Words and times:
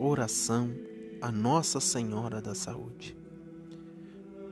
Oração 0.00 0.70
a 1.20 1.32
Nossa 1.32 1.80
Senhora 1.80 2.40
da 2.40 2.54
Saúde. 2.54 3.16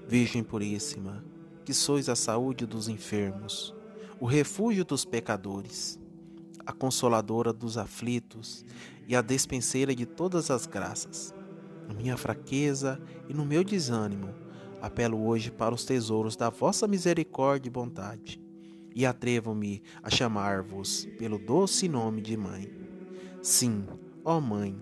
Virgem 0.09 0.43
Puríssima, 0.43 1.25
que 1.65 1.73
sois 1.73 2.09
a 2.09 2.17
saúde 2.17 2.67
dos 2.67 2.89
enfermos, 2.89 3.73
o 4.19 4.27
refúgio 4.27 4.85
dos 4.85 5.05
pecadores, 5.05 6.01
a 6.67 6.73
consoladora 6.73 7.53
dos 7.53 7.79
aflitos 7.79 8.65
e 9.07 9.15
a 9.15 9.23
despenseira 9.23 9.95
de 9.95 10.05
todas 10.05 10.51
as 10.51 10.67
graças. 10.67 11.33
Na 11.87 11.95
minha 11.95 12.17
fraqueza 12.17 13.01
e 13.29 13.33
no 13.33 13.45
meu 13.45 13.63
desânimo, 13.63 14.35
apelo 14.83 15.25
hoje 15.29 15.53
para 15.53 15.73
os 15.73 15.85
tesouros 15.85 16.35
da 16.35 16.51
vossa 16.51 16.89
misericórdia 16.89 17.69
e 17.69 17.73
bondade, 17.73 18.43
e 18.93 19.07
atrevo-me 19.07 19.81
a 20.03 20.11
chamar-vos 20.11 21.07
pelo 21.17 21.39
doce 21.39 21.89
nome 21.89 22.21
de 22.21 22.37
Mãe. 22.37 22.69
Sim, 23.41 23.87
ó 24.25 24.41
Mãe, 24.41 24.77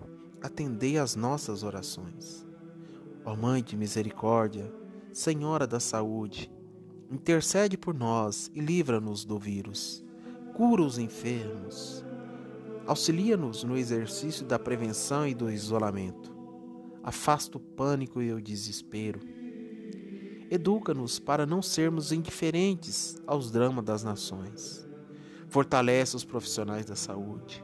atendei 0.45 0.97
às 0.97 1.15
nossas 1.15 1.63
orações. 1.63 2.45
Ó 3.25 3.35
Mãe 3.35 3.63
de 3.63 3.75
misericórdia, 3.75 4.71
Senhora 5.11 5.65
da 5.65 5.79
saúde, 5.79 6.51
intercede 7.09 7.77
por 7.77 7.93
nós 7.93 8.51
e 8.53 8.59
livra-nos 8.59 9.25
do 9.25 9.39
vírus. 9.39 10.05
Cura 10.53 10.83
os 10.83 10.97
enfermos. 10.97 12.05
Auxilia-nos 12.85 13.63
no 13.63 13.75
exercício 13.75 14.45
da 14.45 14.59
prevenção 14.59 15.27
e 15.27 15.33
do 15.33 15.49
isolamento. 15.49 16.35
Afasta 17.01 17.57
o 17.57 17.59
pânico 17.59 18.21
e 18.21 18.31
o 18.31 18.41
desespero. 18.41 19.19
Educa-nos 20.51 21.17
para 21.17 21.45
não 21.45 21.61
sermos 21.61 22.11
indiferentes 22.11 23.17
aos 23.25 23.49
dramas 23.49 23.83
das 23.83 24.03
nações. 24.03 24.87
Fortalece 25.47 26.15
os 26.15 26.23
profissionais 26.23 26.85
da 26.85 26.95
saúde 26.95 27.63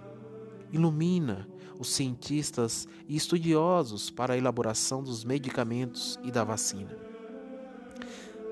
ilumina 0.72 1.48
os 1.82 1.90
cientistas 1.90 2.88
e 3.08 3.16
estudiosos 3.16 4.12
para 4.12 4.36
a 4.36 4.38
elaboração 4.38 5.02
dos 5.02 5.24
medicamentos 5.24 6.20
e 6.24 6.30
da 6.30 6.44
vacina. 6.44 6.96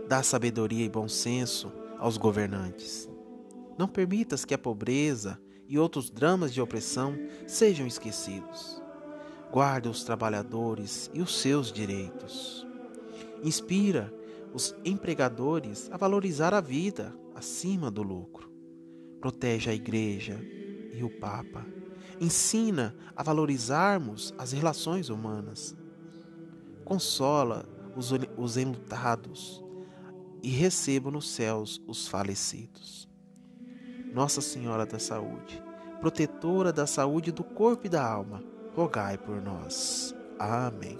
Dá 0.08 0.24
sabedoria 0.24 0.84
e 0.84 0.90
bom 0.90 1.08
senso 1.08 1.72
aos 2.00 2.18
governantes. 2.18 3.08
Não 3.78 3.88
permitas 3.88 4.46
que 4.46 4.54
a 4.56 4.58
pobreza 4.58 5.40
e 5.68 5.78
outros 5.78 6.10
dramas 6.10 6.52
de 6.52 6.60
opressão 6.60 7.16
sejam 7.46 7.86
esquecidos. 7.86 8.82
Guarda 9.52 9.92
os 9.92 10.04
trabalhadores 10.04 11.12
e 11.14 11.22
os 11.22 11.40
seus 11.40 11.72
direitos. 11.72 12.66
Inspira 13.44 14.12
os 14.56 14.74
empregadores 14.84 15.88
a 15.92 15.98
valorizar 15.98 16.52
a 16.56 16.62
vida 16.62 17.16
acima 17.36 17.92
do 17.92 18.02
lucro. 18.02 18.52
Protege 19.22 19.70
a 19.70 19.74
Igreja 19.76 20.44
e 20.92 21.04
o 21.04 21.12
Papa 21.12 21.64
ensina 22.20 22.96
a 23.16 23.24
valorizarmos 23.24 24.34
as 24.38 24.52
relações 24.52 25.10
humanas, 25.10 25.76
consola 26.86 27.66
os, 27.96 28.12
os 28.38 28.58
enlutados 28.58 29.64
e 30.42 30.50
receba 30.50 31.12
nos 31.12 31.30
céus 31.30 31.82
os 31.88 32.08
falecidos. 32.08 33.08
Nossa 34.14 34.42
Senhora 34.42 34.86
da 34.86 34.98
Saúde, 34.98 35.62
protetora 36.00 36.74
da 36.74 36.88
saúde 36.88 37.32
do 37.32 37.44
corpo 37.44 37.86
e 37.86 37.90
da 37.90 38.04
alma, 38.04 38.44
rogai 38.76 39.18
por 39.18 39.42
nós. 39.42 40.16
Amém. 40.40 40.98